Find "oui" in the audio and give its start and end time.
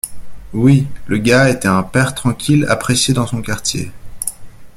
0.51-0.87